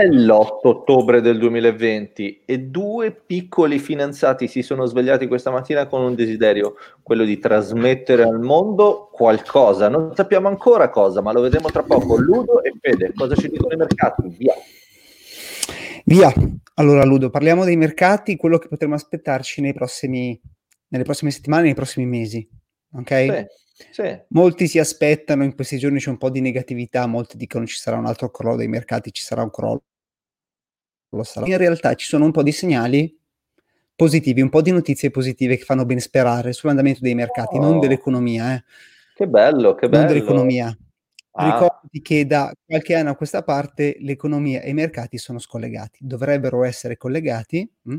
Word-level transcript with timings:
È 0.00 0.06
l'8 0.06 0.60
ottobre 0.62 1.20
del 1.20 1.36
2020 1.36 2.44
e 2.46 2.58
due 2.58 3.12
piccoli 3.12 3.78
finanziati 3.78 4.48
si 4.48 4.62
sono 4.62 4.86
svegliati 4.86 5.26
questa 5.26 5.50
mattina 5.50 5.86
con 5.86 6.00
un 6.00 6.14
desiderio, 6.14 6.76
quello 7.02 7.22
di 7.22 7.38
trasmettere 7.38 8.22
al 8.22 8.40
mondo 8.40 9.10
qualcosa. 9.12 9.90
Non 9.90 10.14
sappiamo 10.14 10.48
ancora 10.48 10.88
cosa, 10.88 11.20
ma 11.20 11.32
lo 11.32 11.42
vedremo 11.42 11.68
tra 11.68 11.82
poco. 11.82 12.16
Ludo 12.16 12.62
e 12.62 12.72
Fede, 12.80 13.12
cosa 13.14 13.34
ci 13.34 13.50
dicono 13.50 13.74
i 13.74 13.76
mercati? 13.76 14.34
Via. 14.38 14.54
Via. 16.06 16.32
Allora, 16.76 17.04
Ludo, 17.04 17.28
parliamo 17.28 17.66
dei 17.66 17.76
mercati, 17.76 18.36
quello 18.36 18.56
che 18.56 18.68
potremo 18.68 18.94
aspettarci 18.94 19.70
prossimi, 19.74 20.40
nelle 20.88 21.04
prossime 21.04 21.30
settimane, 21.30 21.64
nei 21.64 21.74
prossimi 21.74 22.06
mesi. 22.06 22.48
Ok? 22.94 23.48
Sì, 23.74 23.86
sì. 23.90 24.18
Molti 24.28 24.66
si 24.66 24.78
aspettano, 24.78 25.44
in 25.44 25.54
questi 25.54 25.76
giorni 25.76 25.98
c'è 25.98 26.08
un 26.08 26.16
po' 26.16 26.30
di 26.30 26.40
negatività, 26.40 27.06
molti 27.06 27.36
dicono 27.36 27.66
ci 27.66 27.76
sarà 27.76 27.98
un 27.98 28.06
altro 28.06 28.30
crollo 28.30 28.56
dei 28.56 28.68
mercati, 28.68 29.12
ci 29.12 29.22
sarà 29.22 29.42
un 29.42 29.50
crollo. 29.50 29.82
In 31.46 31.56
realtà 31.56 31.94
ci 31.94 32.06
sono 32.06 32.24
un 32.24 32.30
po' 32.30 32.42
di 32.42 32.52
segnali 32.52 33.18
positivi, 33.96 34.40
un 34.40 34.48
po' 34.48 34.62
di 34.62 34.70
notizie 34.70 35.10
positive 35.10 35.56
che 35.56 35.64
fanno 35.64 35.84
ben 35.84 36.00
sperare 36.00 36.52
sull'andamento 36.52 37.00
dei 37.02 37.14
mercati, 37.14 37.56
oh. 37.56 37.60
non 37.60 37.80
dell'economia. 37.80 38.54
Eh. 38.54 38.64
Che 39.14 39.28
bello, 39.28 39.74
che 39.74 39.88
bello. 39.88 40.04
Non 40.04 40.12
dell'economia. 40.12 40.78
Ah. 41.32 41.52
Ricordi 41.52 42.00
che 42.00 42.26
da 42.26 42.52
qualche 42.64 42.94
anno 42.94 43.10
a 43.10 43.16
questa 43.16 43.42
parte 43.42 43.96
l'economia 44.00 44.62
e 44.62 44.70
i 44.70 44.74
mercati 44.74 45.18
sono 45.18 45.38
scollegati, 45.38 45.98
dovrebbero 46.00 46.64
essere 46.64 46.96
collegati, 46.96 47.70
mh? 47.82 47.92
Hm? 47.92 47.98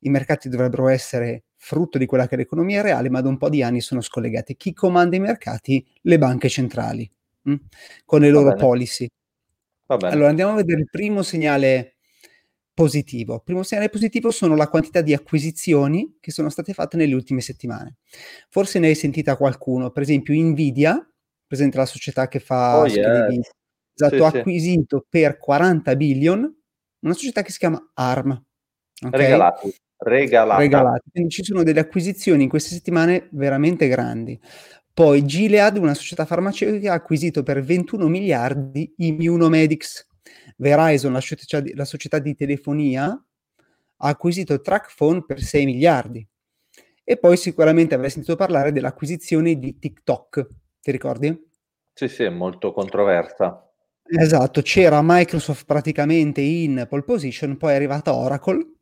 i 0.00 0.10
mercati 0.10 0.48
dovrebbero 0.48 0.88
essere 0.88 1.44
frutto 1.56 1.98
di 1.98 2.06
quella 2.06 2.28
che 2.28 2.36
è 2.36 2.38
l'economia 2.38 2.82
reale, 2.82 3.10
ma 3.10 3.20
da 3.20 3.28
un 3.28 3.36
po' 3.36 3.48
di 3.48 3.62
anni 3.62 3.80
sono 3.80 4.00
scollegati. 4.00 4.56
Chi 4.56 4.72
comanda 4.72 5.16
i 5.16 5.20
mercati? 5.20 5.84
Le 6.02 6.18
banche 6.18 6.48
centrali, 6.48 7.10
mh? 7.42 7.52
Hm? 7.52 7.56
con 8.04 8.20
le 8.20 8.30
loro 8.30 8.54
policy. 8.54 9.08
Allora 9.86 10.28
andiamo 10.28 10.52
a 10.52 10.56
vedere 10.56 10.80
il 10.80 10.88
primo 10.90 11.22
segnale 11.22 11.97
positivo. 12.78 13.34
Il 13.34 13.42
primo 13.42 13.64
segnale 13.64 13.88
positivo 13.88 14.30
sono 14.30 14.54
la 14.54 14.68
quantità 14.68 15.00
di 15.00 15.12
acquisizioni 15.12 16.18
che 16.20 16.30
sono 16.30 16.48
state 16.48 16.72
fatte 16.72 16.96
nelle 16.96 17.12
ultime 17.12 17.40
settimane. 17.40 17.96
Forse 18.48 18.78
ne 18.78 18.86
hai 18.86 18.94
sentita 18.94 19.36
qualcuno, 19.36 19.90
per 19.90 20.04
esempio 20.04 20.32
Nvidia, 20.40 21.04
presente 21.44 21.76
la 21.76 21.86
società 21.86 22.28
che 22.28 22.38
fa 22.38 22.78
oh, 22.78 22.86
yeah. 22.86 23.26
esatto, 23.92 24.30
sì, 24.30 24.36
acquisito 24.36 24.98
sì. 24.98 25.06
per 25.08 25.38
40 25.38 25.96
billion 25.96 26.56
una 27.00 27.14
società 27.14 27.42
che 27.42 27.50
si 27.50 27.58
chiama 27.58 27.90
ARM. 27.94 28.30
Okay? 29.06 29.20
Regalati. 29.22 29.74
Regalata. 29.96 30.60
Regalati. 30.60 31.10
Quindi 31.10 31.30
ci 31.30 31.42
sono 31.42 31.64
delle 31.64 31.80
acquisizioni 31.80 32.44
in 32.44 32.48
queste 32.48 32.74
settimane 32.74 33.26
veramente 33.32 33.88
grandi. 33.88 34.38
Poi 34.94 35.24
Gilead, 35.24 35.78
una 35.78 35.94
società 35.94 36.24
farmaceutica, 36.26 36.92
ha 36.92 36.94
acquisito 36.96 37.42
per 37.42 37.60
21 37.60 38.06
miliardi 38.06 38.94
Immunomedics, 38.98 40.07
Verizon, 40.58 41.12
la 41.12 41.20
società, 41.20 41.60
di, 41.60 41.74
la 41.74 41.84
società 41.84 42.18
di 42.18 42.34
telefonia, 42.34 43.06
ha 43.10 44.08
acquisito 44.08 44.60
TrackPhone 44.60 45.24
per 45.24 45.40
6 45.40 45.64
miliardi. 45.64 46.26
E 47.04 47.16
poi 47.16 47.36
sicuramente 47.36 47.94
avrai 47.94 48.10
sentito 48.10 48.36
parlare 48.36 48.70
dell'acquisizione 48.70 49.58
di 49.58 49.78
TikTok, 49.78 50.46
ti 50.80 50.90
ricordi? 50.90 51.46
Sì, 51.94 52.06
sì, 52.08 52.24
è 52.24 52.28
molto 52.28 52.72
controversa. 52.72 53.68
Esatto, 54.10 54.62
c'era 54.62 55.00
Microsoft 55.02 55.64
praticamente 55.64 56.40
in 56.40 56.86
pole 56.88 57.02
position, 57.02 57.56
poi 57.56 57.72
è 57.72 57.74
arrivata 57.74 58.14
Oracle 58.14 58.74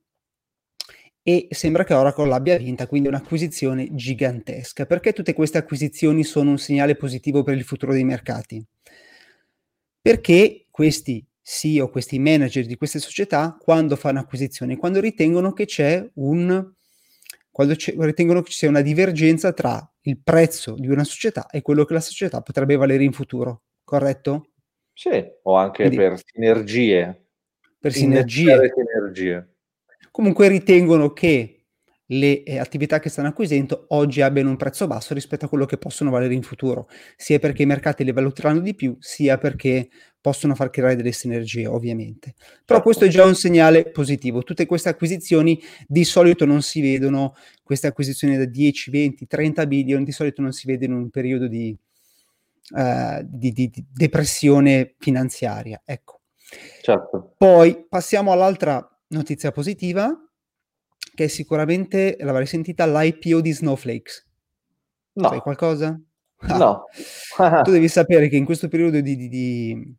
e 1.22 1.48
sembra 1.50 1.82
che 1.82 1.94
Oracle 1.94 2.28
l'abbia 2.28 2.56
vinta, 2.56 2.86
quindi 2.86 3.08
un'acquisizione 3.08 3.88
gigantesca. 3.92 4.86
Perché 4.86 5.12
tutte 5.12 5.32
queste 5.32 5.58
acquisizioni 5.58 6.22
sono 6.22 6.50
un 6.50 6.58
segnale 6.58 6.94
positivo 6.94 7.42
per 7.42 7.56
il 7.56 7.64
futuro 7.64 7.92
dei 7.92 8.04
mercati? 8.04 8.64
Perché 10.00 10.66
questi 10.70 11.27
CEO, 11.48 11.89
questi 11.91 12.19
manager 12.19 12.66
di 12.66 12.77
queste 12.77 12.98
società, 12.98 13.56
quando 13.56 13.94
fanno 13.94 14.19
acquisizioni, 14.19 14.75
quando 14.77 14.98
ritengono 14.98 15.53
che 15.53 15.64
c'è 15.64 16.05
un 16.14 16.72
quando 17.53 17.75
ritengono 17.98 18.43
che 18.43 18.50
ci 18.50 18.59
sia 18.59 18.69
una 18.69 18.82
divergenza 18.82 19.53
tra 19.53 19.91
il 20.03 20.21
prezzo 20.22 20.75
di 20.75 20.88
una 20.88 21.04
società 21.04 21.48
e 21.48 21.62
quello 21.62 21.84
che 21.84 21.94
la 21.94 22.00
società 22.00 22.43
potrebbe 22.43 22.76
valere 22.76 23.04
in 23.04 23.12
futuro, 23.12 23.62
corretto? 23.82 24.50
Sì, 24.93 25.25
o 25.44 25.54
anche 25.54 25.84
Quindi, 25.84 25.97
per 25.97 26.21
sinergie. 26.22 27.28
Per 27.78 27.92
sinergie. 27.92 28.72
sinergie. 28.75 29.54
Comunque 30.10 30.48
ritengono 30.48 31.12
che 31.12 31.56
le 32.06 32.43
eh, 32.44 32.59
attività 32.59 32.99
che 33.00 33.09
stanno 33.09 33.28
acquisendo 33.28 33.87
oggi 33.89 34.21
abbiano 34.21 34.50
un 34.50 34.56
prezzo 34.56 34.87
basso 34.87 35.15
rispetto 35.15 35.47
a 35.47 35.49
quello 35.49 35.65
che 35.65 35.78
possono 35.78 36.11
valere 36.11 36.34
in 36.34 36.43
futuro, 36.43 36.89
sia 37.17 37.39
perché 37.39 37.62
i 37.62 37.67
mercati 37.67 38.05
le 38.05 38.12
valuteranno 38.12 38.61
di 38.61 38.75
più, 38.75 38.97
sia 39.00 39.39
perché 39.39 39.89
possono 40.21 40.55
far 40.55 40.71
creare 40.71 40.97
delle 40.97 41.12
sinergie, 41.12 41.66
ovviamente. 41.66 42.34
Però 42.37 42.78
certo. 42.78 42.83
questo 42.83 43.05
è 43.05 43.09
già 43.09 43.25
un 43.25 43.37
segnale 43.37 43.91
positivo. 43.91 44.43
Tutte 44.43 44.66
queste 44.66 44.89
acquisizioni 44.89 45.61
di 45.87 46.05
solito 46.05 46.45
non 46.45 46.62
si 46.62 46.81
vedono, 46.81 47.34
queste 47.62 47.87
acquisizioni 47.87 48.37
da 48.37 48.45
10, 48.45 48.91
20, 48.91 49.27
30 49.27 49.66
billion, 49.66 50.03
di 50.03 50.12
solito 50.12 50.43
non 50.43 50.53
si 50.53 50.66
vedono 50.66 50.95
in 50.95 51.03
un 51.03 51.11
periodo 51.11 51.47
di, 51.47 51.77
uh, 52.71 53.21
di, 53.22 53.53
di, 53.53 53.69
di 53.69 53.84
depressione 53.93 54.95
finanziaria. 54.99 55.81
Ecco. 55.84 56.22
Certo. 56.83 57.34
Poi 57.37 57.87
passiamo 57.89 58.33
all'altra 58.33 58.84
notizia 59.09 59.53
positiva, 59.53 60.25
che 61.16 61.25
è 61.25 61.28
sicuramente, 61.28 62.16
l'avrei 62.21 62.47
sentita, 62.47 62.87
l'IPO 62.87 63.41
di 63.41 63.53
Snowflakes. 63.53 64.27
No. 65.15 65.28
Sai 65.28 65.41
qualcosa? 65.41 66.00
No. 66.47 66.84
tu 67.65 67.71
devi 67.71 67.88
sapere 67.88 68.28
che 68.28 68.37
in 68.37 68.44
questo 68.44 68.69
periodo 68.69 69.00
di, 69.00 69.16
di, 69.16 69.28
di 69.28 69.97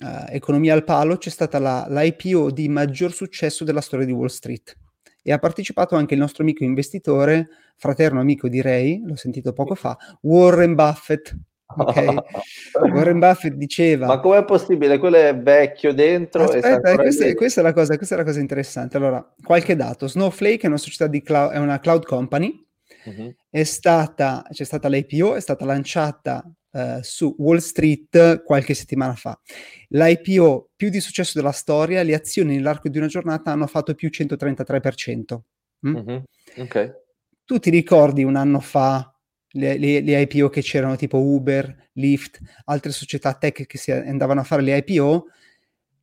uh, 0.00 0.24
economia 0.28 0.74
al 0.74 0.82
palo 0.82 1.16
c'è 1.16 1.30
stata 1.30 1.60
la, 1.60 1.86
l'IPO 1.88 2.50
di 2.50 2.68
maggior 2.68 3.12
successo 3.12 3.62
della 3.62 3.80
storia 3.80 4.04
di 4.04 4.10
Wall 4.10 4.26
Street 4.26 4.76
e 5.22 5.32
ha 5.32 5.38
partecipato 5.38 5.94
anche 5.94 6.14
il 6.14 6.20
nostro 6.20 6.42
amico 6.42 6.64
investitore, 6.64 7.48
fraterno 7.76 8.18
amico 8.18 8.48
direi, 8.48 9.00
l'ho 9.04 9.14
sentito 9.14 9.52
poco 9.52 9.76
fa, 9.76 9.96
Warren 10.22 10.74
Buffett. 10.74 11.36
Okay? 11.76 12.16
Warren 12.90 13.18
Buffett 13.18 13.54
diceva... 13.54 14.06
Ma 14.06 14.20
com'è 14.20 14.44
possibile? 14.44 14.98
Quello 14.98 15.16
è 15.16 15.36
vecchio 15.36 15.92
dentro. 15.92 16.44
Aspetta, 16.44 16.92
e 16.92 16.96
questa, 16.96 17.34
questa, 17.34 17.60
è 17.60 17.64
la 17.64 17.72
cosa, 17.72 17.96
questa 17.96 18.14
è 18.14 18.18
la 18.18 18.24
cosa 18.24 18.40
interessante. 18.40 18.96
Allora, 18.96 19.34
qualche 19.42 19.76
dato. 19.76 20.08
Snowflake 20.08 20.62
è 20.62 20.66
una 20.66 20.78
società 20.78 21.06
di 21.06 21.22
cloud, 21.22 21.52
è 21.52 21.58
una 21.58 21.78
cloud 21.80 22.04
company. 22.04 22.64
Uh-huh. 23.04 23.34
È 23.48 23.62
stata, 23.62 24.44
c'è 24.50 24.64
stata 24.64 24.88
l'IPO, 24.88 25.34
è 25.34 25.40
stata 25.40 25.64
lanciata 25.64 26.44
uh, 26.70 26.98
su 27.02 27.34
Wall 27.38 27.58
Street 27.58 28.42
qualche 28.42 28.74
settimana 28.74 29.14
fa. 29.14 29.38
L'IPO 29.88 30.70
più 30.74 30.88
di 30.88 31.00
successo 31.00 31.32
della 31.38 31.52
storia, 31.52 32.02
le 32.02 32.14
azioni 32.14 32.56
nell'arco 32.56 32.88
di 32.88 32.98
una 32.98 33.06
giornata 33.06 33.52
hanno 33.52 33.66
fatto 33.66 33.94
più 33.94 34.08
133%. 34.12 35.38
Mm? 35.86 35.94
Uh-huh. 35.94 36.22
Okay. 36.56 36.92
Tu 37.44 37.58
ti 37.58 37.70
ricordi 37.70 38.24
un 38.24 38.34
anno 38.34 38.60
fa 38.60 39.15
le, 39.56 39.78
le, 39.78 40.00
le, 40.00 40.20
IPO 40.22 40.48
che 40.48 40.62
c'erano 40.62 40.96
tipo 40.96 41.18
Uber, 41.18 41.90
Lyft, 41.94 42.40
altre 42.66 42.92
società 42.92 43.34
tech 43.34 43.66
che 43.66 43.78
si 43.78 43.90
andavano 43.90 44.40
a 44.40 44.44
fare 44.44 44.62
le 44.62 44.84
IPO, 44.84 45.26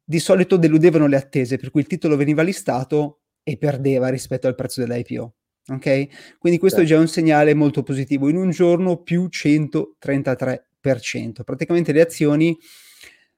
di 0.03 0.19
solito 0.19 0.57
deludevano 0.57 1.07
le 1.07 1.15
attese, 1.15 1.57
per 1.57 1.71
cui 1.71 1.81
il 1.81 1.87
titolo 1.87 2.15
veniva 2.15 2.41
listato 2.41 3.21
e 3.43 3.57
perdeva 3.57 4.09
rispetto 4.09 4.47
al 4.47 4.55
prezzo 4.55 4.85
dell'IPO. 4.85 5.35
Ok? 5.67 6.37
Quindi 6.39 6.59
questo 6.59 6.79
sì. 6.79 6.85
è 6.85 6.87
già 6.87 6.99
un 6.99 7.07
segnale 7.07 7.53
molto 7.53 7.83
positivo. 7.83 8.27
In 8.27 8.37
un 8.37 8.49
giorno 8.49 9.01
più 9.01 9.29
133%. 9.31 11.43
Praticamente 11.43 11.93
le 11.93 12.01
azioni 12.01 12.57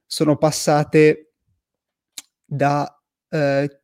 sono 0.06 0.38
passate 0.38 1.34
da 2.44 3.00
eh, 3.30 3.82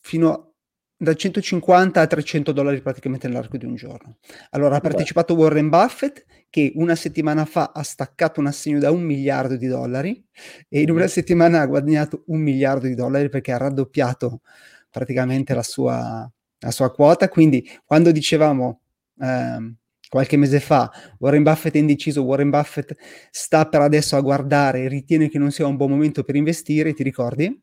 fino 0.00 0.32
a 0.32 0.53
da 0.96 1.14
150 1.14 2.00
a 2.00 2.06
300 2.06 2.52
dollari 2.52 2.80
praticamente 2.80 3.28
nell'arco 3.28 3.56
di 3.56 3.66
un 3.66 3.74
giorno. 3.74 4.16
Allora 4.50 4.76
ha 4.76 4.80
partecipato 4.80 5.34
Warren 5.34 5.68
Buffett 5.68 6.24
che 6.48 6.72
una 6.76 6.94
settimana 6.94 7.44
fa 7.44 7.72
ha 7.74 7.82
staccato 7.82 8.40
un 8.40 8.46
assegno 8.46 8.78
da 8.78 8.90
un 8.90 9.02
miliardo 9.02 9.56
di 9.56 9.66
dollari 9.66 10.24
e 10.68 10.80
in 10.80 10.90
una 10.90 11.08
settimana 11.08 11.60
ha 11.60 11.66
guadagnato 11.66 12.22
un 12.26 12.40
miliardo 12.40 12.86
di 12.86 12.94
dollari 12.94 13.28
perché 13.28 13.52
ha 13.52 13.58
raddoppiato 13.58 14.40
praticamente 14.90 15.52
la 15.54 15.64
sua, 15.64 16.30
la 16.58 16.70
sua 16.70 16.92
quota. 16.92 17.28
Quindi 17.28 17.68
quando 17.84 18.12
dicevamo 18.12 18.80
ehm, 19.20 19.76
qualche 20.08 20.36
mese 20.36 20.60
fa 20.60 20.90
Warren 21.18 21.42
Buffett 21.42 21.74
è 21.74 21.78
indeciso, 21.78 22.22
Warren 22.22 22.50
Buffett 22.50 22.94
sta 23.30 23.66
per 23.66 23.80
adesso 23.80 24.16
a 24.16 24.20
guardare, 24.20 24.86
ritiene 24.86 25.28
che 25.28 25.38
non 25.38 25.50
sia 25.50 25.66
un 25.66 25.76
buon 25.76 25.90
momento 25.90 26.22
per 26.22 26.36
investire, 26.36 26.94
ti 26.94 27.02
ricordi? 27.02 27.60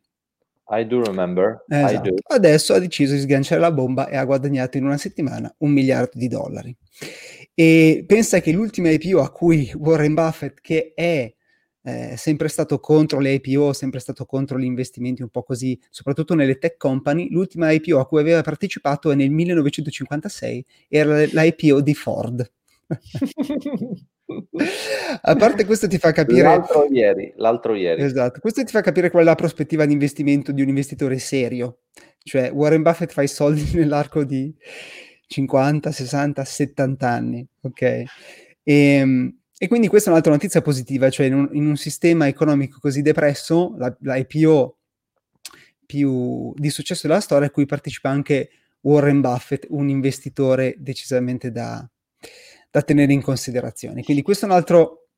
I 0.72 0.86
do 0.88 1.04
remember. 1.04 1.64
Esatto. 1.68 1.94
I 1.94 2.10
do. 2.10 2.16
Adesso 2.24 2.74
ha 2.74 2.80
deciso 2.80 3.14
di 3.14 3.20
sganciare 3.20 3.60
la 3.60 3.72
bomba 3.72 4.08
e 4.08 4.16
ha 4.16 4.24
guadagnato 4.24 4.78
in 4.78 4.86
una 4.86 4.98
settimana 4.98 5.54
un 5.60 5.72
miliardo 5.72 6.18
di 6.18 6.28
dollari. 6.28 6.76
E 7.54 8.04
pensa 8.08 8.40
che 8.40 8.52
l'ultima 8.52 8.90
IPO 8.90 9.22
a 9.22 9.32
cui 9.32 9.72
Warren 9.76 10.14
Buffett, 10.14 10.62
che 10.62 10.94
è 10.96 11.34
eh, 11.84 12.16
sempre 12.16 12.48
stato 12.48 12.80
contro 12.80 13.20
le 13.20 13.34
IPO, 13.34 13.74
sempre 13.74 14.00
stato 14.00 14.26
contro 14.26 14.58
gli 14.58 14.66
investimenti 14.66 15.22
un 15.22 15.30
po' 15.30 15.44
così, 15.44 15.80
soprattutto 15.90 16.36
nelle 16.36 16.58
tech 16.58 16.78
company, 16.78 17.30
l'ultima 17.30 17.72
IPO 17.72 18.00
a 18.00 18.06
cui 18.06 18.20
aveva 18.20 18.42
partecipato 18.42 19.12
è 19.12 19.16
nel 19.16 19.32
1956, 19.32 20.66
era 20.88 21.24
l'IPO 21.24 21.82
di 21.82 21.94
Ford. 21.94 22.52
A 25.22 25.36
parte 25.36 25.66
questo 25.66 25.88
ti 25.88 25.98
fa 25.98 26.12
capire... 26.12 26.44
L'altro 26.44 26.88
ieri, 26.92 27.34
l'altro 27.36 27.76
ieri. 27.76 28.02
Esatto, 28.02 28.40
questo 28.40 28.64
ti 28.64 28.72
fa 28.72 28.82
capire 28.82 29.10
qual 29.10 29.24
è 29.24 29.26
la 29.26 29.36
prospettiva 29.36 29.86
di 29.86 29.94
investimento 29.94 30.52
di 30.52 30.62
un 30.62 30.70
investitore 30.70 31.20
serio. 31.20 31.80
Cioè 32.24 32.52
Warren 32.52 32.82
Buffett 32.82 33.12
fa 33.12 33.22
i 33.22 33.28
soldi 33.28 33.72
nell'arco 33.76 34.24
di 34.24 34.54
50, 35.28 35.92
60, 35.92 36.44
70 36.44 37.10
anni, 37.10 37.48
ok? 37.62 37.82
E, 37.82 38.06
ehm, 38.64 39.36
e 39.58 39.68
quindi 39.68 39.88
questa 39.88 40.10
è 40.10 40.12
un'altra 40.12 40.32
notizia 40.32 40.62
positiva, 40.62 41.10
cioè 41.12 41.28
in 41.28 41.36
un, 41.36 41.50
in 41.52 41.68
un 41.68 41.76
sistema 41.76 42.28
economico 42.28 42.80
così 42.80 43.04
depresso, 43.04 43.76
la, 43.78 43.96
la 44.02 44.16
IPO 44.16 44.78
più 45.86 46.52
di 46.56 46.70
successo 46.72 47.06
della 47.06 47.20
storia, 47.20 47.48
a 47.48 47.52
cui 47.52 47.68
partecipa 47.68 48.10
anche 48.10 48.50
Warren 48.82 49.22
Buffett, 49.22 49.68
un 49.70 49.90
investitore 49.90 50.76
decisamente 50.80 51.52
da, 51.52 51.88
da 52.72 52.82
tenere 52.82 53.12
in 53.12 53.22
considerazione. 53.22 54.02
Quindi 54.02 54.24
questa 54.24 54.48
è 54.48 54.50
un 54.50 54.56
altro, 54.56 55.10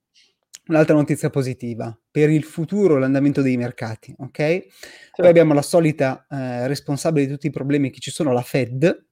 un'altra 0.68 0.96
notizia 0.96 1.30
positiva 1.30 1.96
per 2.10 2.32
il 2.32 2.44
futuro, 2.44 2.98
l'andamento 2.98 3.42
dei 3.42 3.56
mercati. 3.56 4.14
Ok? 4.18 4.38
Certo. 4.38 4.70
Poi 5.16 5.28
abbiamo 5.28 5.54
la 5.54 5.62
solita 5.62 6.26
eh, 6.30 6.68
responsabile 6.68 7.28
di 7.28 7.32
tutti 7.32 7.48
i 7.48 7.52
problemi 7.52 7.92
che 7.92 8.00
ci 8.00 8.12
sono, 8.12 8.34
la 8.34 8.42
Fed. 8.42 9.06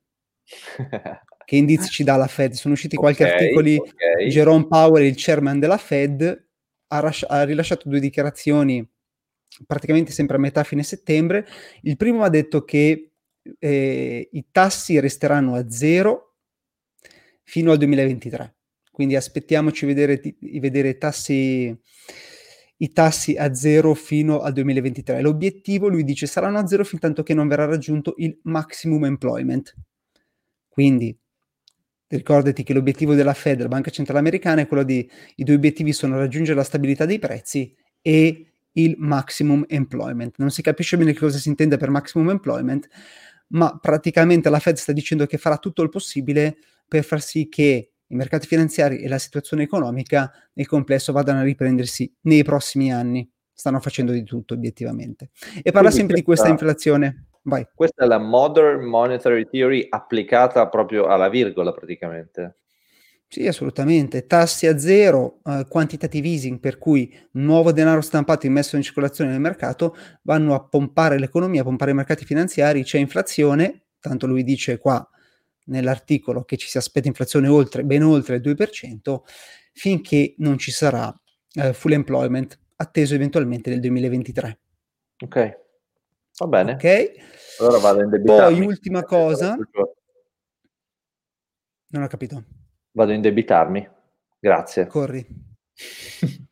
che 1.45 1.55
indizi 1.55 1.89
ci 1.89 2.03
dà 2.03 2.15
la 2.15 2.27
Fed? 2.27 2.53
Sono 2.53 2.73
usciti 2.73 2.95
qualche 2.95 3.23
okay, 3.23 3.35
articoli. 3.35 3.77
Okay. 3.77 4.27
Jerome 4.29 4.67
Powell, 4.67 5.05
il 5.05 5.15
chairman 5.15 5.59
della 5.59 5.77
Fed, 5.77 6.47
ha, 6.87 6.99
rasci- 6.99 7.27
ha 7.29 7.43
rilasciato 7.43 7.87
due 7.87 7.99
dichiarazioni 7.99 8.85
praticamente 9.67 10.11
sempre 10.11 10.37
a 10.37 10.39
metà 10.39 10.63
fine 10.63 10.81
settembre. 10.81 11.45
Il 11.81 11.95
primo 11.95 12.23
ha 12.23 12.29
detto 12.29 12.63
che 12.63 13.11
eh, 13.59 14.29
i 14.31 14.45
tassi 14.51 14.99
resteranno 14.99 15.53
a 15.55 15.69
zero 15.69 16.30
fino 17.51 17.73
al 17.73 17.77
2023. 17.79 18.55
Quindi 18.89 19.17
aspettiamoci 19.17 19.85
vedere, 19.85 20.21
di 20.21 20.59
vedere 20.61 20.97
tassi, 20.97 21.77
i 22.77 22.91
tassi 22.93 23.35
a 23.35 23.53
zero 23.53 23.93
fino 23.93 24.39
al 24.39 24.53
2023. 24.53 25.19
L'obiettivo, 25.19 25.89
lui 25.89 26.05
dice, 26.05 26.27
saranno 26.27 26.59
a 26.59 26.65
zero 26.65 26.85
fin 26.85 26.99
tanto 26.99 27.23
che 27.23 27.33
non 27.33 27.49
verrà 27.49 27.65
raggiunto 27.65 28.13
il 28.19 28.39
maximum 28.43 29.03
employment. 29.03 29.75
Quindi 30.69 31.13
ricordati 32.07 32.63
che 32.63 32.73
l'obiettivo 32.73 33.15
della 33.15 33.33
Fed, 33.33 33.59
la 33.59 33.67
Banca 33.67 33.91
Centrale 33.91 34.19
Americana, 34.19 34.61
è 34.61 34.67
quello 34.67 34.83
di 34.83 35.09
i 35.35 35.43
due 35.43 35.55
obiettivi 35.55 35.91
sono 35.91 36.17
raggiungere 36.17 36.55
la 36.55 36.63
stabilità 36.63 37.03
dei 37.03 37.19
prezzi 37.19 37.75
e 38.01 38.45
il 38.71 38.95
maximum 38.97 39.65
employment. 39.67 40.35
Non 40.37 40.51
si 40.51 40.61
capisce 40.61 40.95
bene 40.95 41.11
che 41.11 41.19
cosa 41.19 41.37
si 41.37 41.49
intende 41.49 41.75
per 41.75 41.89
maximum 41.89 42.29
employment, 42.29 42.87
ma 43.47 43.77
praticamente 43.77 44.49
la 44.49 44.59
Fed 44.59 44.77
sta 44.77 44.93
dicendo 44.93 45.25
che 45.25 45.37
farà 45.37 45.57
tutto 45.57 45.81
il 45.83 45.89
possibile 45.89 46.55
per 46.91 47.05
far 47.05 47.21
sì 47.21 47.47
che 47.47 47.93
i 48.05 48.15
mercati 48.15 48.45
finanziari 48.45 48.99
e 48.99 49.07
la 49.07 49.17
situazione 49.17 49.63
economica 49.63 50.29
nel 50.55 50.67
complesso 50.67 51.13
vadano 51.13 51.39
a 51.39 51.43
riprendersi 51.43 52.13
nei 52.23 52.43
prossimi 52.43 52.91
anni. 52.91 53.25
Stanno 53.53 53.79
facendo 53.79 54.11
di 54.11 54.23
tutto 54.23 54.55
obiettivamente. 54.55 55.29
E 55.63 55.71
parla 55.71 55.87
Quindi 55.87 55.95
sempre 55.95 56.21
questa, 56.21 56.21
di 56.21 56.23
questa 56.23 56.49
inflazione. 56.49 57.27
Vai. 57.43 57.65
Questa 57.73 58.03
è 58.03 58.07
la 58.07 58.17
Modern 58.17 58.83
Monetary 58.83 59.47
Theory 59.49 59.87
applicata 59.87 60.67
proprio 60.67 61.05
alla 61.05 61.29
virgola 61.29 61.71
praticamente. 61.71 62.57
Sì, 63.25 63.47
assolutamente. 63.47 64.27
Tassi 64.27 64.67
a 64.67 64.77
zero, 64.77 65.39
eh, 65.45 65.65
quantitative 65.69 66.27
easing, 66.27 66.59
per 66.59 66.77
cui 66.77 67.17
nuovo 67.33 67.71
denaro 67.71 68.01
stampato 68.01 68.47
immesso 68.47 68.75
in 68.75 68.81
circolazione 68.81 69.31
nel 69.31 69.39
mercato, 69.39 69.95
vanno 70.23 70.55
a 70.55 70.61
pompare 70.61 71.17
l'economia, 71.17 71.61
a 71.61 71.63
pompare 71.63 71.91
i 71.91 71.95
mercati 71.95 72.25
finanziari, 72.25 72.83
c'è 72.83 72.97
inflazione, 72.97 73.85
tanto 74.01 74.27
lui 74.27 74.43
dice 74.43 74.77
qua 74.77 75.07
nell'articolo 75.65 76.43
che 76.43 76.57
ci 76.57 76.67
si 76.67 76.77
aspetta 76.77 77.07
inflazione 77.07 77.47
oltre, 77.47 77.83
ben 77.83 78.03
oltre 78.03 78.35
il 78.35 78.41
2%, 78.41 79.21
finché 79.73 80.35
non 80.37 80.57
ci 80.57 80.71
sarà 80.71 81.13
eh, 81.53 81.73
full 81.73 81.91
employment, 81.91 82.59
atteso 82.75 83.15
eventualmente 83.15 83.69
nel 83.69 83.79
2023. 83.79 84.59
Ok, 85.23 85.59
va 86.39 86.47
bene. 86.47 86.73
Ok. 86.73 87.11
Allora 87.59 87.77
vado 87.77 87.99
a 87.99 88.03
indebitarmi. 88.03 88.57
Poi 88.57 88.65
ultima 88.65 89.03
cosa... 89.03 89.55
Non 91.93 92.03
ho 92.03 92.07
capito. 92.07 92.43
Vado 92.91 93.11
a 93.11 93.15
indebitarmi. 93.15 93.89
Grazie. 94.39 94.87
Corri. 94.87 95.25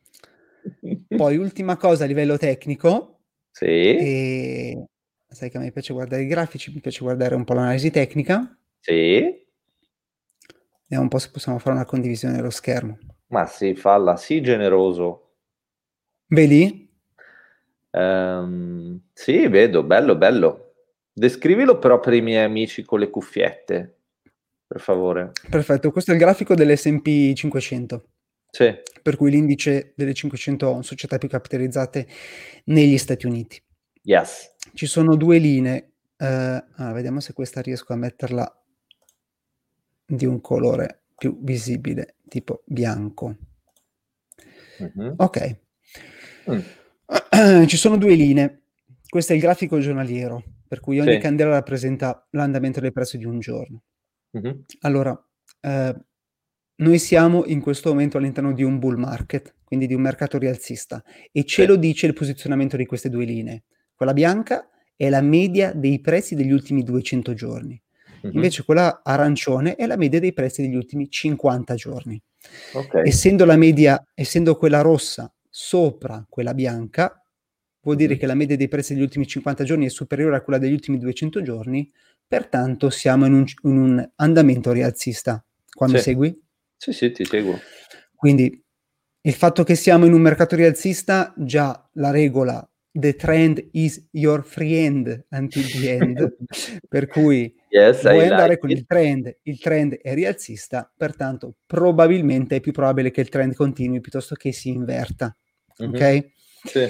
Poi 1.08 1.36
ultima 1.36 1.76
cosa 1.76 2.04
a 2.04 2.06
livello 2.06 2.36
tecnico. 2.36 3.20
Sì. 3.50 3.64
E... 3.64 4.84
Sai 5.26 5.50
che 5.50 5.56
a 5.56 5.60
me 5.60 5.72
piace 5.72 5.92
guardare 5.92 6.22
i 6.22 6.26
grafici, 6.26 6.72
mi 6.72 6.80
piace 6.80 7.00
guardare 7.02 7.34
un 7.34 7.44
po' 7.44 7.54
l'analisi 7.54 7.90
tecnica. 7.90 8.58
Sì. 8.80 9.46
Vediamo 10.82 11.02
un 11.02 11.08
po' 11.08 11.18
se 11.18 11.30
possiamo 11.30 11.58
fare 11.58 11.76
una 11.76 11.84
condivisione 11.84 12.34
dello 12.34 12.50
schermo. 12.50 12.98
Ma 13.28 13.46
sì, 13.46 13.74
falla, 13.74 14.16
sì 14.16 14.40
generoso. 14.40 15.34
Vedi? 16.26 16.88
Um, 17.92 19.00
sì, 19.12 19.46
vedo, 19.48 19.82
bello, 19.82 20.16
bello. 20.16 20.74
Descrivilo 21.12 21.78
però 21.78 22.00
per 22.00 22.14
i 22.14 22.22
miei 22.22 22.44
amici 22.44 22.82
con 22.82 22.98
le 22.98 23.10
cuffiette 23.10 23.98
per 24.66 24.80
favore. 24.80 25.32
Perfetto, 25.48 25.90
questo 25.90 26.12
è 26.12 26.14
il 26.14 26.20
grafico 26.20 26.54
dell'S&P 26.54 27.34
500. 27.34 28.04
Sì. 28.50 28.72
Per 29.02 29.16
cui 29.16 29.30
l'indice 29.30 29.92
delle 29.96 30.14
500 30.14 30.82
società 30.82 31.18
più 31.18 31.28
capitalizzate 31.28 32.06
negli 32.66 32.96
Stati 32.98 33.26
Uniti. 33.26 33.60
Yes. 34.02 34.54
Ci 34.74 34.86
sono 34.86 35.16
due 35.16 35.38
linee. 35.38 35.92
Uh, 36.16 36.62
ah, 36.76 36.92
vediamo 36.92 37.20
se 37.20 37.32
questa 37.32 37.60
riesco 37.60 37.92
a 37.92 37.96
metterla 37.96 38.59
di 40.10 40.26
un 40.26 40.40
colore 40.40 41.02
più 41.16 41.38
visibile, 41.42 42.16
tipo 42.28 42.62
bianco. 42.66 43.36
Mm-hmm. 44.82 45.12
Ok. 45.16 45.56
Mm. 46.50 46.58
Ci 47.66 47.76
sono 47.76 47.96
due 47.96 48.14
linee. 48.14 48.62
Questo 49.08 49.32
è 49.32 49.36
il 49.36 49.42
grafico 49.42 49.78
giornaliero, 49.78 50.42
per 50.66 50.80
cui 50.80 51.00
ogni 51.00 51.14
sì. 51.14 51.18
candela 51.18 51.50
rappresenta 51.50 52.26
l'andamento 52.30 52.80
del 52.80 52.92
prezzo 52.92 53.16
di 53.16 53.24
un 53.24 53.40
giorno. 53.40 53.82
Mh-mh. 54.30 54.64
Allora, 54.80 55.28
ehm, 55.60 56.04
noi 56.76 56.98
siamo 56.98 57.44
in 57.44 57.60
questo 57.60 57.90
momento 57.90 58.18
all'interno 58.18 58.52
di 58.52 58.62
un 58.62 58.78
bull 58.78 58.96
market, 58.96 59.54
quindi 59.64 59.86
di 59.86 59.94
un 59.94 60.00
mercato 60.00 60.38
rialzista, 60.38 61.02
e 61.32 61.44
ce 61.44 61.62
Sì. 61.62 61.68
lo 61.68 61.76
dice 61.76 62.06
il 62.06 62.14
posizionamento 62.14 62.76
di 62.76 62.86
queste 62.86 63.10
2 63.10 63.24
linee. 63.24 63.64
Quella 63.94 64.12
bianca 64.12 64.68
è 64.96 65.08
la 65.08 65.20
media 65.20 65.72
dei 65.72 66.00
prezzi 66.00 66.34
degli 66.34 66.52
ultimi 66.52 66.82
200 66.82 67.34
giorni. 67.34 67.80
Mh-mh. 68.22 68.34
Invece 68.34 68.64
quella 68.64 69.00
arancione 69.02 69.74
è 69.76 69.86
la 69.86 69.96
media 69.96 70.20
dei 70.20 70.32
prezzi 70.32 70.62
degli 70.62 70.74
ultimi 70.74 71.08
50 71.08 71.74
giorni. 71.74 72.20
Okay. 72.72 73.06
Essendo 73.06 73.44
la 73.44 73.56
media 73.56 74.02
essendo 74.14 74.56
quella 74.56 74.80
rossa 74.80 75.32
sopra 75.48 76.24
quella 76.28 76.54
bianca, 76.54 77.22
vuol 77.82 77.96
dire 77.96 78.16
che 78.16 78.26
la 78.26 78.34
media 78.34 78.56
dei 78.56 78.68
prezzi 78.68 78.94
degli 78.94 79.02
ultimi 79.02 79.26
50 79.26 79.64
giorni 79.64 79.86
è 79.86 79.90
superiore 79.90 80.36
a 80.36 80.42
quella 80.42 80.58
degli 80.58 80.72
ultimi 80.72 80.98
200 80.98 81.42
giorni, 81.42 81.90
pertanto 82.26 82.90
siamo 82.90 83.26
in 83.26 83.34
un, 83.34 83.44
in 83.64 83.78
un 83.78 84.10
andamento 84.16 84.72
rialzista. 84.72 85.44
Quando 85.72 85.96
sì. 85.98 86.02
segui? 86.02 86.42
Sì, 86.76 86.92
sì, 86.92 87.10
ti 87.10 87.24
seguo. 87.24 87.58
Quindi 88.14 88.62
il 89.22 89.34
fatto 89.34 89.64
che 89.64 89.74
siamo 89.74 90.06
in 90.06 90.12
un 90.12 90.20
mercato 90.20 90.56
rialzista, 90.56 91.34
già 91.36 91.88
la 91.94 92.10
regola 92.10 92.69
the 92.92 93.14
trend 93.14 93.68
is 93.72 94.08
your 94.12 94.42
friend 94.44 95.24
until 95.30 95.64
the 95.64 95.90
end, 95.90 96.36
per 96.88 97.06
cui 97.06 97.54
yes, 97.68 98.02
vuoi 98.02 98.26
andare 98.26 98.50
like 98.50 98.60
con 98.60 98.70
it. 98.70 98.78
il 98.78 98.86
trend, 98.86 99.38
il 99.42 99.60
trend 99.60 99.94
è 99.94 100.14
rialzista, 100.14 100.90
pertanto 100.96 101.56
probabilmente 101.66 102.56
è 102.56 102.60
più 102.60 102.72
probabile 102.72 103.10
che 103.10 103.20
il 103.20 103.28
trend 103.28 103.54
continui 103.54 104.00
piuttosto 104.00 104.34
che 104.34 104.52
si 104.52 104.70
inverta. 104.70 105.34
Mm-hmm. 105.82 105.94
Ok? 105.94 106.30
Sì. 106.64 106.88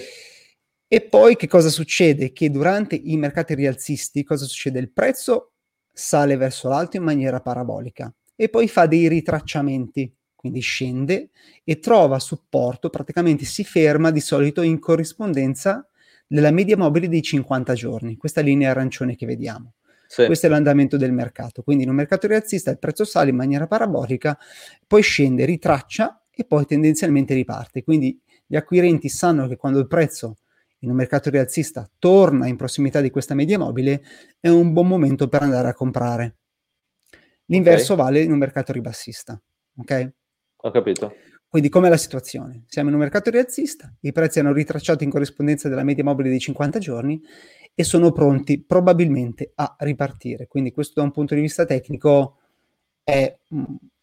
E 0.93 1.01
poi 1.03 1.37
che 1.37 1.47
cosa 1.47 1.69
succede? 1.69 2.33
Che 2.33 2.51
durante 2.51 2.97
i 2.97 3.17
mercati 3.17 3.55
rialzisti, 3.55 4.25
cosa 4.25 4.45
succede? 4.45 4.81
Il 4.81 4.91
prezzo 4.91 5.53
sale 5.93 6.37
verso 6.37 6.69
l'alto 6.69 6.97
in 6.97 7.03
maniera 7.03 7.41
parabolica 7.41 8.13
e 8.35 8.49
poi 8.49 8.67
fa 8.67 8.87
dei 8.87 9.07
ritracciamenti, 9.07 10.13
quindi 10.35 10.61
scende 10.61 11.31
e 11.63 11.79
trova 11.79 12.19
supporto, 12.19 12.89
praticamente 12.89 13.45
si 13.45 13.65
ferma 13.65 14.11
di 14.11 14.21
solito 14.21 14.63
in 14.63 14.79
corrispondenza 14.79 15.90
della 16.33 16.53
media 16.53 16.77
mobile 16.77 17.09
dei 17.09 17.23
50 17.23 17.75
giorni, 17.75 18.17
questa 18.17 18.41
linea 18.41 18.71
arancione 18.71 19.17
che 19.17 19.27
vediamo. 19.27 19.73
Sì. 20.07 20.27
Questo 20.27 20.47
è 20.47 20.49
l'andamento 20.49 20.97
del 20.97 21.13
mercato. 21.13 21.63
Quindi 21.63 21.83
in 21.83 21.91
un 21.91 21.97
mercato 21.97 22.29
rialzista 22.29 22.71
il 22.71 22.79
prezzo 22.79 23.05
sale 23.05 23.31
in 23.31 23.37
maniera 23.37 23.67
parabolica, 23.67 24.39
poi 24.87 25.03
scende, 25.03 25.45
ritraccia 25.45 26.23
e 26.31 26.45
poi 26.45 26.67
tendenzialmente 26.67 27.35
riparte. 27.35 27.83
Quindi 27.83 28.21
gli 28.47 28.55
acquirenti 28.55 29.09
sanno 29.09 29.49
che 29.49 29.57
quando 29.57 29.81
il 29.81 29.89
prezzo 29.89 30.37
in 30.81 30.91
un 30.91 30.97
mercato 30.97 31.31
rialzista 31.31 31.91
torna 31.99 32.47
in 32.47 32.57
prossimità 32.57 33.01
di 33.01 33.11
questa 33.11 33.35
media 33.35 33.59
mobile, 33.59 34.01
è 34.39 34.49
un 34.49 34.73
buon 34.73 34.87
momento 34.87 35.27
per 35.27 35.43
andare 35.43 35.69
a 35.69 35.75
comprare. 35.75 36.37
L'inverso 37.47 37.95
okay. 37.95 38.05
vale 38.05 38.21
in 38.21 38.31
un 38.31 38.39
mercato 38.39 38.73
ribassista. 38.73 39.41
Ok? 39.79 40.13
Ho 40.59 40.71
capito. 40.71 41.13
Quindi 41.51 41.69
com'è 41.69 41.89
la 41.89 41.97
situazione? 41.97 42.63
Siamo 42.69 42.91
in 42.91 42.95
un 42.95 43.01
mercato 43.01 43.29
rialzista, 43.29 43.93
i 44.03 44.13
prezzi 44.13 44.39
hanno 44.39 44.53
ritracciato 44.53 45.03
in 45.03 45.11
corrispondenza 45.11 45.69
della 45.69 45.83
media 45.83 46.05
mobile 46.05 46.29
dei 46.29 46.39
50 46.39 46.79
giorni 46.79 47.21
e 47.75 47.83
sono 47.83 48.13
pronti 48.13 48.63
probabilmente 48.63 49.51
a 49.57 49.75
ripartire. 49.81 50.47
Quindi 50.47 50.71
questo 50.71 51.01
da 51.01 51.03
un 51.07 51.11
punto 51.11 51.35
di 51.35 51.41
vista 51.41 51.65
tecnico 51.65 52.37
è 53.03 53.37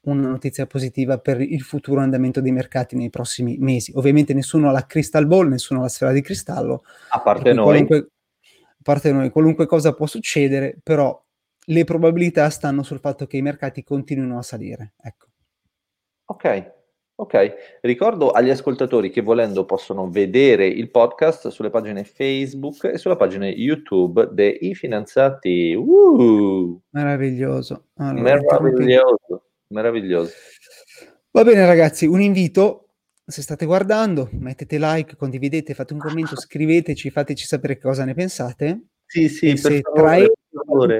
una 0.01 0.27
notizia 0.27 0.65
positiva 0.67 1.19
per 1.19 1.39
il 1.39 1.61
futuro 1.61 2.01
andamento 2.01 2.41
dei 2.41 2.51
mercati 2.51 2.97
nei 2.97 3.09
prossimi 3.09 3.55
mesi. 3.59 3.93
Ovviamente 3.95 4.33
nessuno 4.33 4.67
ha 4.67 4.71
la 4.73 4.85
crystal 4.85 5.25
ball, 5.25 5.47
nessuno 5.47 5.79
ha 5.79 5.83
la 5.83 5.89
sfera 5.89 6.11
di 6.11 6.21
cristallo. 6.21 6.83
A 7.11 7.21
parte 7.21 7.53
noi. 7.53 7.79
a 7.89 8.05
parte 8.83 9.13
noi, 9.13 9.29
qualunque 9.29 9.65
cosa 9.67 9.93
può 9.93 10.05
succedere, 10.05 10.77
però 10.83 11.17
le 11.69 11.83
probabilità 11.85 12.49
stanno 12.49 12.83
sul 12.83 12.99
fatto 12.99 13.25
che 13.25 13.37
i 13.37 13.41
mercati 13.41 13.83
continuino 13.83 14.37
a 14.37 14.41
salire. 14.41 14.95
Ecco. 15.01 15.27
Ok, 16.25 16.75
ok. 17.19 17.79
Ricordo 17.81 18.31
agli 18.31 18.49
ascoltatori 18.49 19.09
che 19.09 19.21
volendo 19.21 19.65
possono 19.65 20.09
vedere 20.09 20.67
il 20.67 20.89
podcast 20.89 21.49
sulle 21.49 21.69
pagine 21.69 22.03
Facebook 22.03 22.85
e 22.85 22.97
sulla 22.97 23.15
pagina 23.15 23.47
YouTube 23.47 24.29
dei 24.31 24.73
finanziati. 24.75 25.73
Uh! 25.73 26.79
Meraviglioso. 26.91 27.87
Allora, 27.95 28.21
meraviglioso, 28.21 29.43
meraviglioso. 29.67 30.31
Va 31.31 31.43
bene 31.43 31.65
ragazzi, 31.65 32.05
un 32.05 32.21
invito. 32.21 32.83
Se 33.25 33.41
state 33.41 33.65
guardando, 33.65 34.29
mettete 34.31 34.77
like, 34.79 35.17
condividete, 35.17 35.73
fate 35.73 35.93
un 35.93 35.99
commento, 35.99 36.35
scriveteci, 36.39 37.09
fateci 37.09 37.45
sapere 37.45 37.77
cosa 37.77 38.05
ne 38.05 38.13
pensate. 38.13 38.83
Sì, 39.05 39.27
sì, 39.27 39.49
e 39.49 39.57
se 39.57 39.81
traete 39.81 40.33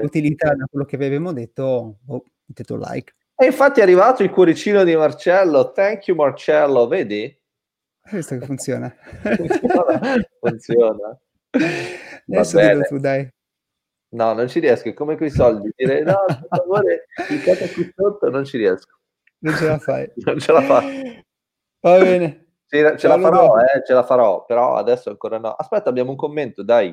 utilità 0.02 0.54
da 0.54 0.66
quello 0.70 0.84
che 0.84 0.96
vi 0.96 1.06
abbiamo 1.06 1.32
detto, 1.32 1.98
oh, 2.06 2.24
mettete 2.44 2.72
un 2.72 2.80
like. 2.80 3.14
E 3.40 3.46
infatti 3.46 3.78
è 3.78 3.84
arrivato 3.84 4.24
il 4.24 4.30
cuoricino 4.30 4.82
di 4.82 4.96
Marcello. 4.96 5.70
Thank 5.70 6.08
you 6.08 6.16
Marcello, 6.16 6.88
vedi? 6.88 7.32
Visto 8.10 8.36
che 8.36 8.44
funziona? 8.44 8.92
funziona. 9.22 10.22
funziona. 10.40 11.20
Adesso 12.26 12.58
dillo 12.58 12.82
tu, 12.82 12.98
dai. 12.98 13.28
No, 14.10 14.32
non 14.32 14.48
ci 14.48 14.58
riesco, 14.58 14.88
è 14.88 14.92
come 14.94 15.16
quei 15.16 15.30
soldi. 15.30 15.70
Dire 15.76 16.02
no, 16.02 16.24
per 16.26 16.46
favore, 16.50 17.06
cliccate 17.14 17.70
qui 17.70 17.92
sotto, 17.94 18.28
non 18.28 18.44
ci 18.44 18.56
riesco. 18.56 18.98
Non 19.38 19.54
ce 19.54 19.66
la 19.66 19.78
fai. 19.78 20.10
non 20.24 20.38
ce 20.40 20.52
la 20.52 20.62
fa. 20.62 20.82
Va 21.80 21.98
bene. 21.98 22.46
Ce, 22.66 22.96
ce 22.98 23.06
la 23.06 23.20
farò, 23.20 23.56
eh, 23.60 23.84
ce 23.86 23.92
la 23.92 24.02
farò, 24.02 24.44
però 24.46 24.74
adesso 24.74 25.10
ancora 25.10 25.38
no. 25.38 25.52
Aspetta, 25.52 25.90
abbiamo 25.90 26.10
un 26.10 26.16
commento, 26.16 26.64
dai. 26.64 26.92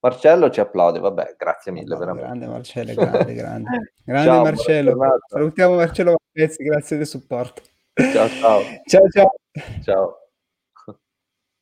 Marcello 0.00 0.50
ci 0.50 0.60
applaude, 0.60 0.98
vabbè, 0.98 1.36
grazie 1.38 1.72
mille. 1.72 1.96
No, 1.96 2.14
grande 2.14 2.46
Marcello, 2.46 2.94
grande, 3.04 3.34
grande. 3.34 3.68
Grande 4.04 4.28
ciao, 4.28 4.42
Marcello. 4.42 4.96
Salutiamo 5.28 5.74
Marcello 5.76 6.16
Marchezzi, 6.34 6.62
grazie 6.64 6.96
del 6.96 7.06
supporto. 7.06 7.62
Ciao, 8.12 8.28
ciao. 8.28 8.60
Ciao, 8.86 9.08
ciao. 9.08 9.30
Ciao. 9.82 10.19